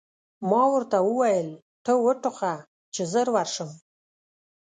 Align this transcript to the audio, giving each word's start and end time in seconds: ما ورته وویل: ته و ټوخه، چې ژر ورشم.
ما 0.49 0.63
ورته 0.73 0.97
وویل: 1.07 1.49
ته 1.83 1.91
و 2.03 2.05
ټوخه، 2.21 2.53
چې 2.93 3.01
ژر 3.11 3.27
ورشم. 3.35 3.69